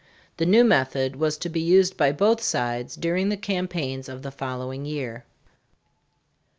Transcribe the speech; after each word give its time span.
The 0.37 0.47
new 0.47 0.63
method 0.63 1.15
was 1.17 1.37
to 1.37 1.47
be 1.47 1.61
used 1.61 1.95
by 1.95 2.11
both 2.11 2.41
sides 2.41 2.95
during 2.95 3.29
the 3.29 3.37
campaigns 3.37 4.09
of 4.09 4.23
the 4.23 4.31
following 4.31 4.83
year. 4.83 5.25